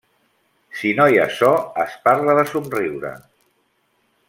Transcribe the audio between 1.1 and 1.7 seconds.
hi ha so,